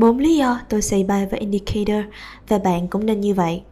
[0.00, 2.04] 4 lý do tôi xây bài với indicator
[2.48, 3.62] và bạn cũng nên như vậy.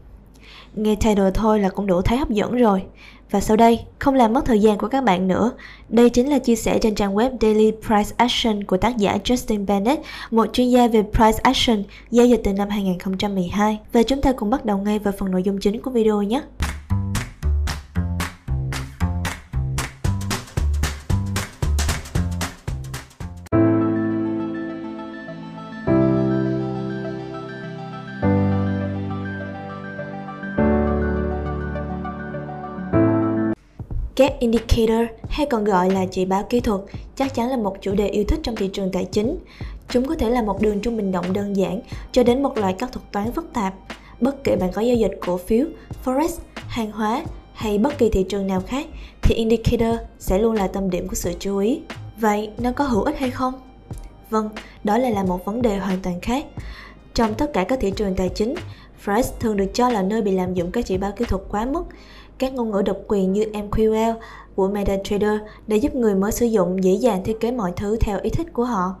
[0.75, 2.83] Nghe title thôi là cũng đủ thấy hấp dẫn rồi.
[3.31, 5.51] Và sau đây, không làm mất thời gian của các bạn nữa,
[5.89, 9.65] đây chính là chia sẻ trên trang web Daily Price Action của tác giả Justin
[9.65, 13.79] Bennett, một chuyên gia về Price Action, giao dịch từ năm 2012.
[13.93, 16.41] Và chúng ta cùng bắt đầu ngay vào phần nội dung chính của video nhé.
[34.19, 36.81] Các indicator hay còn gọi là chỉ báo kỹ thuật
[37.15, 39.37] chắc chắn là một chủ đề yêu thích trong thị trường tài chính.
[39.89, 42.75] Chúng có thể là một đường trung bình động đơn giản cho đến một loại
[42.79, 43.73] các thuật toán phức tạp.
[44.19, 45.65] Bất kể bạn có giao dịch cổ phiếu,
[46.05, 48.87] forex, hàng hóa hay bất kỳ thị trường nào khác
[49.21, 51.81] thì indicator sẽ luôn là tâm điểm của sự chú ý.
[52.17, 53.53] Vậy nó có hữu ích hay không?
[54.29, 54.49] Vâng,
[54.83, 56.45] đó lại là một vấn đề hoàn toàn khác.
[57.13, 58.55] Trong tất cả các thị trường tài chính,
[59.05, 61.65] Forex thường được cho là nơi bị lạm dụng các chỉ báo kỹ thuật quá
[61.65, 61.83] mức
[62.39, 64.13] các ngôn ngữ độc quyền như MQL
[64.55, 68.19] của MetaTrader để giúp người mới sử dụng dễ dàng thiết kế mọi thứ theo
[68.21, 68.95] ý thích của họ.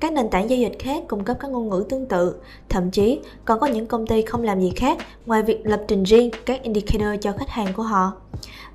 [0.00, 2.34] Các nền tảng giao dịch khác cung cấp các ngôn ngữ tương tự,
[2.68, 6.02] thậm chí còn có những công ty không làm gì khác ngoài việc lập trình
[6.02, 8.12] riêng các indicator cho khách hàng của họ.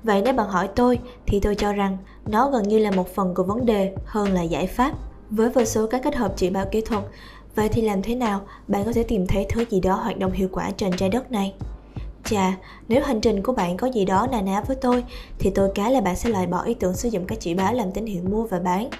[0.02, 3.34] Vậy nếu bạn hỏi tôi thì tôi cho rằng nó gần như là một phần
[3.34, 4.92] của vấn đề hơn là giải pháp.
[5.30, 7.04] Với vô số các kết hợp chỉ báo kỹ thuật,
[7.54, 10.32] vậy thì làm thế nào bạn có thể tìm thấy thứ gì đó hoạt động
[10.32, 11.54] hiệu quả trên trái đất này?
[12.30, 12.56] Chà,
[12.88, 15.04] nếu hành trình của bạn có gì đó nà ná với tôi,
[15.38, 17.74] thì tôi cá là bạn sẽ loại bỏ ý tưởng sử dụng các chỉ báo
[17.74, 18.90] làm tín hiệu mua và bán.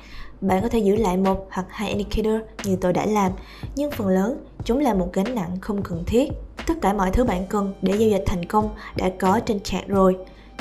[0.40, 2.34] Bạn có thể giữ lại một hoặc hai indicator
[2.64, 3.32] như tôi đã làm,
[3.76, 6.28] nhưng phần lớn chúng là một gánh nặng không cần thiết.
[6.66, 9.86] Tất cả mọi thứ bạn cần để giao dịch thành công đã có trên chat
[9.86, 10.16] rồi.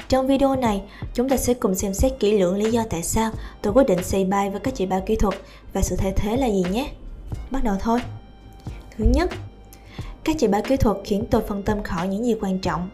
[0.10, 3.32] Trong video này, chúng ta sẽ cùng xem xét kỹ lưỡng lý do tại sao
[3.62, 5.34] tôi quyết định xây bay với các chỉ báo kỹ thuật
[5.74, 6.90] và sự thay thế là gì nhé.
[7.52, 8.00] Bắt đầu thôi.
[8.98, 9.30] Thứ nhất,
[10.28, 12.90] các chỉ báo kỹ thuật khiến tôi phân tâm khỏi những gì quan trọng.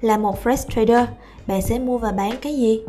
[0.00, 1.08] Là một fresh trader,
[1.46, 2.80] bạn sẽ mua và bán cái gì?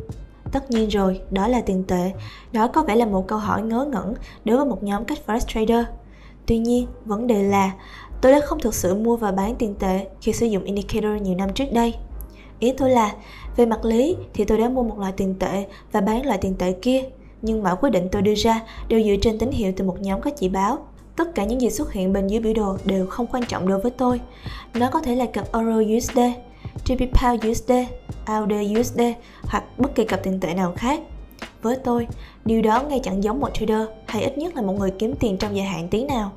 [0.52, 2.12] Tất nhiên rồi, đó là tiền tệ.
[2.52, 4.14] Đó có vẻ là một câu hỏi ngớ ngẩn
[4.46, 5.86] đối với một nhóm các fresh trader.
[6.46, 7.72] Tuy nhiên, vấn đề là
[8.22, 11.36] tôi đã không thực sự mua và bán tiền tệ khi sử dụng indicator nhiều
[11.36, 11.94] năm trước đây.
[12.60, 13.16] Ý tôi là,
[13.56, 16.56] về mặt lý thì tôi đã mua một loại tiền tệ và bán loại tiền
[16.56, 17.04] tệ kia,
[17.42, 20.22] nhưng mọi quyết định tôi đưa ra đều dựa trên tín hiệu từ một nhóm
[20.22, 20.78] các chỉ báo
[21.16, 23.80] Tất cả những gì xuất hiện bên dưới biểu đồ đều không quan trọng đối
[23.80, 24.22] với tôi.
[24.74, 26.20] Nó có thể là cặp Euro USD,
[26.86, 27.72] GBP Pound USD,
[28.26, 29.02] AUD USD
[29.44, 31.00] hoặc bất kỳ cặp tiền tệ nào khác.
[31.62, 32.08] Với tôi,
[32.46, 35.38] điều đó ngay chẳng giống một trader hay ít nhất là một người kiếm tiền
[35.38, 36.32] trong dài hạn tí nào.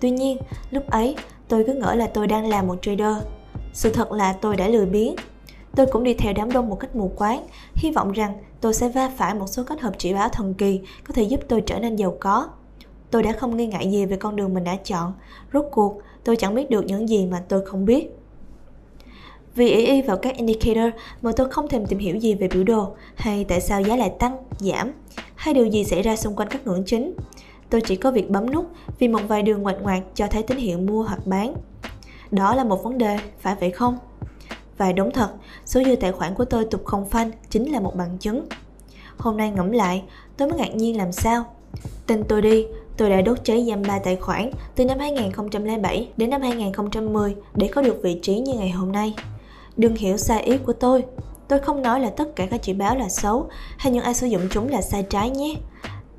[0.00, 0.38] Tuy nhiên,
[0.70, 1.16] lúc ấy
[1.48, 3.16] tôi cứ ngỡ là tôi đang là một trader.
[3.72, 5.14] Sự thật là tôi đã lười biếng.
[5.76, 8.88] Tôi cũng đi theo đám đông một cách mù quáng, hy vọng rằng tôi sẽ
[8.88, 11.78] va phải một số kết hợp chỉ báo thần kỳ có thể giúp tôi trở
[11.78, 12.48] nên giàu có
[13.10, 15.12] tôi đã không nghi ngại gì về con đường mình đã chọn
[15.52, 18.10] rốt cuộc tôi chẳng biết được những gì mà tôi không biết
[19.54, 22.64] vì ý y vào các indicator mà tôi không thèm tìm hiểu gì về biểu
[22.64, 24.92] đồ hay tại sao giá lại tăng, giảm
[25.34, 27.14] hay điều gì xảy ra xung quanh các ngưỡng chính.
[27.70, 28.66] Tôi chỉ có việc bấm nút
[28.98, 31.54] vì một vài đường ngoạch ngoạc cho thấy tín hiệu mua hoặc bán.
[32.30, 33.98] Đó là một vấn đề, phải vậy không?
[34.78, 35.30] Và đúng thật,
[35.64, 38.46] số dư tài khoản của tôi tục không phanh chính là một bằng chứng.
[39.16, 40.02] Hôm nay ngẫm lại,
[40.36, 41.44] tôi mới ngạc nhiên làm sao.
[42.06, 42.66] Tin tôi đi,
[43.00, 47.68] Tôi đã đốt cháy giam ba tài khoản từ năm 2007 đến năm 2010 để
[47.68, 49.14] có được vị trí như ngày hôm nay.
[49.76, 51.04] Đừng hiểu sai ý của tôi.
[51.48, 54.26] Tôi không nói là tất cả các chỉ báo là xấu hay những ai sử
[54.26, 55.54] dụng chúng là sai trái nhé.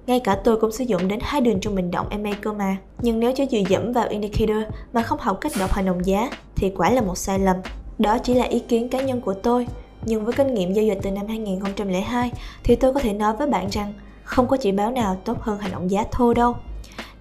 [0.06, 2.78] Ngay cả tôi cũng sử dụng đến hai đường trung bình động MA cơ mà.
[3.02, 6.30] Nhưng nếu chỉ dựa dẫm vào indicator mà không học cách đọc hành động giá
[6.56, 7.58] thì quả là một sai lầm.
[8.00, 9.68] Đó chỉ là ý kiến cá nhân của tôi.
[10.06, 12.31] Nhưng với kinh nghiệm giao dịch từ năm 2002
[12.64, 13.94] thì tôi có thể nói với bạn rằng
[14.24, 16.56] không có chỉ báo nào tốt hơn hành động giá thô đâu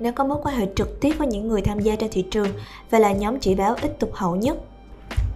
[0.00, 2.48] nếu có mối quan hệ trực tiếp với những người tham gia trên thị trường
[2.90, 4.56] và là nhóm chỉ báo ít tục hậu nhất.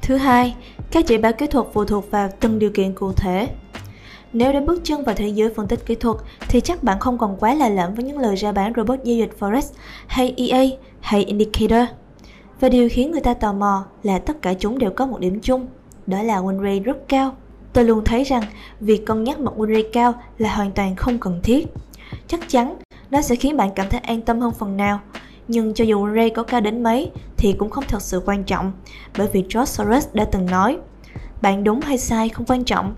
[0.02, 0.54] Thứ hai,
[0.90, 3.48] các chỉ báo kỹ thuật phụ thuộc vào từng điều kiện cụ thể.
[4.32, 6.16] Nếu đã bước chân vào thế giới phân tích kỹ thuật
[6.48, 9.16] thì chắc bạn không còn quá là lẫm với những lời ra bán robot giao
[9.16, 9.62] dịch Forex
[10.06, 10.64] hay EA
[11.00, 11.88] hay Indicator.
[12.60, 15.40] Và điều khiến người ta tò mò là tất cả chúng đều có một điểm
[15.40, 15.66] chung,
[16.06, 17.36] đó là win rate rất cao.
[17.72, 18.42] Tôi luôn thấy rằng
[18.80, 21.66] việc cân nhắc một win rate cao là hoàn toàn không cần thiết.
[22.28, 22.76] Chắc chắn
[23.14, 25.00] nó sẽ khiến bạn cảm thấy an tâm hơn phần nào.
[25.48, 28.72] Nhưng cho dù Ray có cao đến mấy thì cũng không thật sự quan trọng,
[29.18, 30.78] bởi vì George Soros đã từng nói,
[31.42, 32.94] bạn đúng hay sai không quan trọng,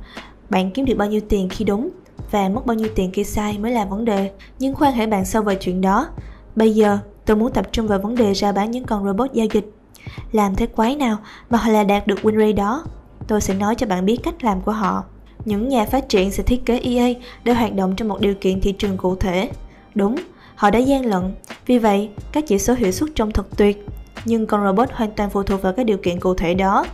[0.51, 1.91] bạn kiếm được bao nhiêu tiền khi đúng
[2.31, 4.31] và mất bao nhiêu tiền khi sai mới là vấn đề.
[4.59, 6.09] Nhưng khoan hãy bàn sâu về chuyện đó.
[6.57, 9.47] Bây giờ, tôi muốn tập trung vào vấn đề ra bán những con robot giao
[9.53, 9.71] dịch.
[10.33, 11.17] Làm thế quái nào
[11.51, 12.85] mà họ là đạt được win rate đó?
[13.27, 15.05] Tôi sẽ nói cho bạn biết cách làm của họ.
[15.45, 17.13] Những nhà phát triển sẽ thiết kế EA
[17.45, 19.51] để hoạt động trong một điều kiện thị trường cụ thể.
[19.97, 20.17] Đúng,
[20.57, 21.23] Họ đã gian lận,
[21.67, 23.87] vì vậy các chỉ số hiệu suất trông thật tuyệt,
[24.25, 26.87] nhưng con robot hoàn toàn phụ thuộc vào các điều kiện cụ thể đó.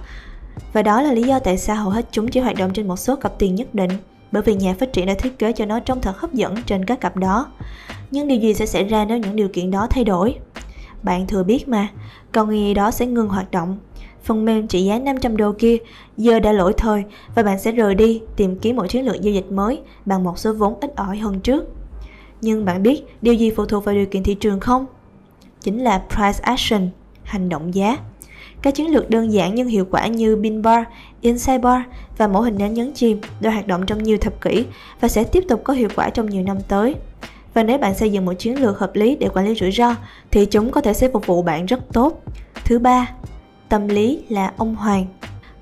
[0.72, 2.96] Và đó là lý do tại sao hầu hết chúng chỉ hoạt động trên một
[2.96, 3.90] số cặp tiền nhất định,
[4.32, 6.84] bởi vì nhà phát triển đã thiết kế cho nó trông thật hấp dẫn trên
[6.84, 7.46] các cặp đó.
[8.10, 10.34] Nhưng điều gì sẽ xảy ra nếu những điều kiện đó thay đổi?
[11.02, 11.88] Bạn thừa biết mà,
[12.32, 13.78] con nghi đó sẽ ngừng hoạt động.
[14.22, 15.76] Phần mềm trị giá 500 đô kia
[16.16, 17.04] giờ đã lỗi thời
[17.34, 20.38] và bạn sẽ rời đi tìm kiếm một chiến lược giao dịch mới bằng một
[20.38, 21.81] số vốn ít ỏi hơn trước.
[22.42, 24.86] Nhưng bạn biết điều gì phụ thuộc vào điều kiện thị trường không?
[25.60, 26.88] Chính là price action,
[27.22, 27.98] hành động giá.
[28.62, 30.84] Các chiến lược đơn giản nhưng hiệu quả như bin bar,
[31.20, 31.82] inside bar
[32.18, 34.64] và mẫu hình nến nhấn chìm đã hoạt động trong nhiều thập kỷ
[35.00, 36.94] và sẽ tiếp tục có hiệu quả trong nhiều năm tới.
[37.54, 39.94] Và nếu bạn xây dựng một chiến lược hợp lý để quản lý rủi ro
[40.30, 42.22] thì chúng có thể sẽ phục vụ bạn rất tốt.
[42.64, 43.12] Thứ ba,
[43.68, 45.06] tâm lý là ông hoàng.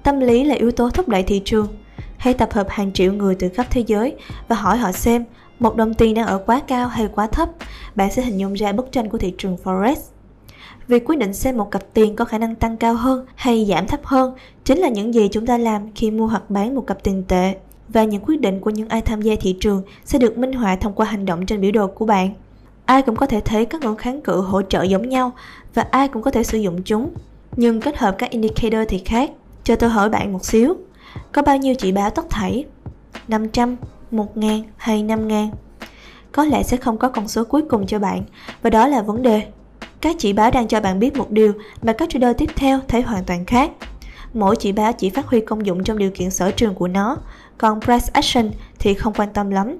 [0.02, 1.68] Tâm lý là yếu tố thúc đẩy thị trường.
[2.16, 4.14] Hãy tập hợp hàng triệu người từ khắp thế giới
[4.48, 5.24] và hỏi họ xem
[5.60, 7.48] một đồng tiền đang ở quá cao hay quá thấp,
[7.94, 9.96] bạn sẽ hình dung ra bức tranh của thị trường Forex.
[10.88, 13.86] Việc quyết định xem một cặp tiền có khả năng tăng cao hơn hay giảm
[13.86, 14.34] thấp hơn
[14.64, 17.54] chính là những gì chúng ta làm khi mua hoặc bán một cặp tiền tệ.
[17.88, 20.76] Và những quyết định của những ai tham gia thị trường sẽ được minh họa
[20.76, 22.34] thông qua hành động trên biểu đồ của bạn.
[22.84, 25.32] Ai cũng có thể thấy các ngưỡng kháng cự hỗ trợ giống nhau
[25.74, 27.10] và ai cũng có thể sử dụng chúng.
[27.56, 29.30] Nhưng kết hợp các indicator thì khác.
[29.64, 30.76] Cho tôi hỏi bạn một xíu.
[31.32, 32.64] Có bao nhiêu chỉ báo tất thảy?
[33.28, 33.76] 500,
[34.12, 35.48] 1.000 hay 5.000?
[36.32, 38.22] Có lẽ sẽ không có con số cuối cùng cho bạn
[38.62, 39.42] và đó là vấn đề
[40.00, 41.52] các chỉ báo đang cho bạn biết một điều
[41.82, 43.70] mà các trader tiếp theo thấy hoàn toàn khác.
[44.34, 47.16] Mỗi chỉ báo chỉ phát huy công dụng trong điều kiện sở trường của nó,
[47.58, 49.78] còn price action thì không quan tâm lắm.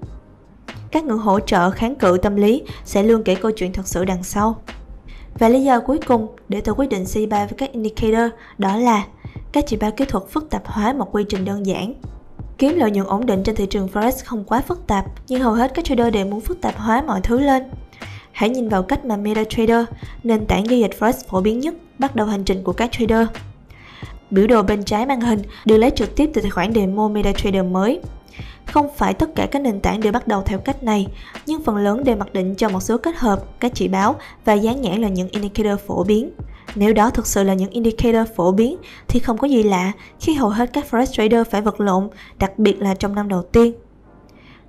[0.91, 4.05] Các ngưỡng hỗ trợ kháng cự tâm lý sẽ luôn kể câu chuyện thật sự
[4.05, 4.63] đằng sau.
[5.39, 9.07] Và lý do cuối cùng để tôi quyết định C3 với các indicator đó là
[9.53, 11.95] các chỉ báo kỹ thuật phức tạp hóa một quy trình đơn giản.
[12.61, 15.53] Kiếm lợi nhuận ổn định trên thị trường Forex không quá phức tạp, nhưng hầu
[15.53, 17.63] hết các trader đều muốn phức tạp hóa mọi thứ lên.
[18.33, 19.85] Hãy nhìn vào cách mà MetaTrader,
[20.23, 23.29] nền tảng giao dịch Forex phổ biến nhất, bắt đầu hành trình của các trader.
[24.31, 27.65] Biểu đồ bên trái màn hình được lấy trực tiếp từ tài khoản demo MetaTrader
[27.65, 28.01] mới.
[28.65, 31.07] Không phải tất cả các nền tảng đều bắt đầu theo cách này,
[31.47, 34.15] nhưng phần lớn đều mặc định cho một số kết hợp, các chỉ báo
[34.45, 36.31] và dán nhãn là những indicator phổ biến.
[36.75, 38.77] Nếu đó thực sự là những indicator phổ biến
[39.09, 42.09] thì không có gì lạ khi hầu hết các forex trader phải vật lộn,
[42.39, 43.73] đặc biệt là trong năm đầu tiên.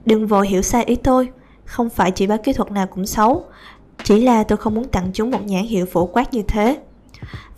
[0.05, 1.29] Đừng vội hiểu sai ý tôi,
[1.65, 3.45] không phải chỉ báo kỹ thuật nào cũng xấu,
[4.03, 6.77] chỉ là tôi không muốn tặng chúng một nhãn hiệu phổ quát như thế.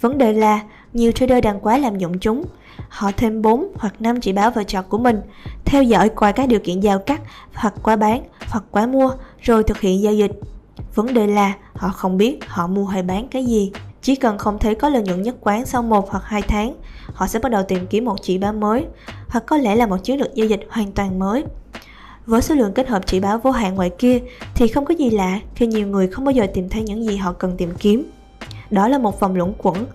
[0.01, 0.61] Vấn đề là
[0.93, 2.43] nhiều trader đang quá làm dụng chúng.
[2.89, 5.21] Họ thêm 4 hoặc 5 chỉ báo vào chart của mình,
[5.65, 7.21] theo dõi qua các điều kiện giao cắt
[7.53, 9.11] hoặc quá bán hoặc quá mua
[9.41, 10.31] rồi thực hiện giao dịch.
[10.95, 13.71] Vấn đề là họ không biết họ mua hay bán cái gì.
[14.03, 16.75] Chỉ cần không thấy có lợi nhuận nhất quán sau 1 hoặc 2 tháng,
[17.13, 18.85] họ sẽ bắt đầu tìm kiếm một chỉ báo mới,
[19.27, 21.43] hoặc có lẽ là một chiến lược giao dịch hoàn toàn mới.
[22.25, 24.19] Với số lượng kết hợp chỉ báo vô hạn ngoài kia
[24.55, 27.15] thì không có gì lạ khi nhiều người không bao giờ tìm thấy những gì
[27.17, 28.11] họ cần tìm kiếm.
[28.71, 29.85] Đó là một vòng luẩn quẩn,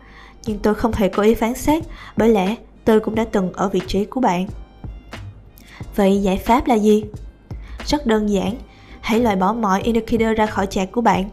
[0.46, 1.84] nhưng tôi không thể cố ý phán xét
[2.16, 4.46] bởi lẽ tôi cũng đã từng ở vị trí của bạn.
[5.96, 7.04] Vậy giải pháp là gì?
[7.87, 8.54] Rất đơn giản,
[9.00, 11.31] hãy loại bỏ mọi indicator ra khỏi chạc của bạn.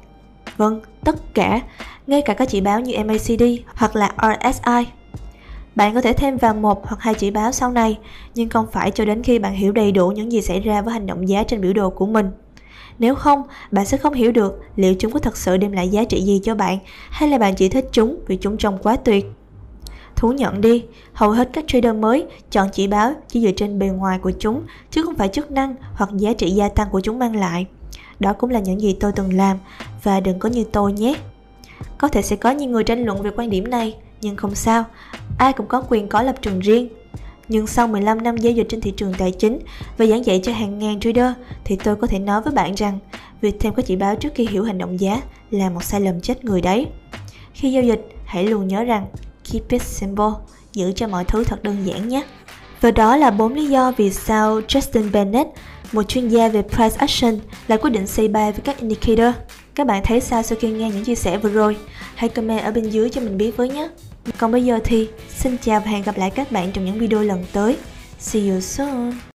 [0.57, 1.61] Vâng, tất cả,
[2.07, 3.43] ngay cả các chỉ báo như MACD
[3.75, 4.85] hoặc là RSI
[5.75, 7.97] bạn có thể thêm vào một hoặc hai chỉ báo sau này,
[8.35, 10.93] nhưng không phải cho đến khi bạn hiểu đầy đủ những gì xảy ra với
[10.93, 12.31] hành động giá trên biểu đồ của mình.
[12.99, 16.03] Nếu không, bạn sẽ không hiểu được liệu chúng có thật sự đem lại giá
[16.03, 16.77] trị gì cho bạn
[17.09, 19.25] hay là bạn chỉ thích chúng vì chúng trông quá tuyệt.
[20.15, 23.87] Thú nhận đi, hầu hết các trader mới chọn chỉ báo chỉ dựa trên bề
[23.87, 27.19] ngoài của chúng chứ không phải chức năng hoặc giá trị gia tăng của chúng
[27.19, 27.65] mang lại.
[28.19, 29.57] Đó cũng là những gì tôi từng làm
[30.05, 31.15] và đừng có như tôi nhé.
[31.97, 34.83] Có thể sẽ có nhiều người tranh luận về quan điểm này, nhưng không sao,
[35.37, 36.89] ai cũng có quyền có lập trường riêng.
[37.47, 39.59] Nhưng sau 15 năm giao dịch trên thị trường tài chính
[39.97, 41.31] và giảng dạy cho hàng ngàn trader
[41.63, 42.99] thì tôi có thể nói với bạn rằng
[43.41, 45.21] việc thêm các chỉ báo trước khi hiểu hành động giá
[45.51, 46.87] là một sai lầm chết người đấy.
[47.53, 49.07] Khi giao dịch, hãy luôn nhớ rằng
[49.51, 50.31] keep it simple,
[50.73, 52.23] giữ cho mọi thứ thật đơn giản nhé.
[52.81, 55.49] Và đó là bốn lý do vì sao Justin Bennett,
[55.91, 59.35] một chuyên gia về price action, lại quyết định say bài với các indicator.
[59.75, 61.77] Các bạn thấy sao sau khi nghe những chia sẻ vừa rồi?
[62.15, 63.89] Hãy comment ở bên dưới cho mình biết với nhé.
[64.37, 67.21] Còn bây giờ thì xin chào và hẹn gặp lại các bạn trong những video
[67.21, 67.77] lần tới.
[68.19, 69.25] See you soon!